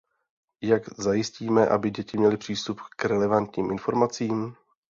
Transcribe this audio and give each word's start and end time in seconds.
Jak 0.63 0.99
zajistíme, 0.99 1.67
aby 1.69 1.89
děti 1.89 2.17
měly 2.17 2.37
přístup 2.37 2.81
k 2.95 3.05
relevantním 3.05 3.71
informacím? 3.71 4.55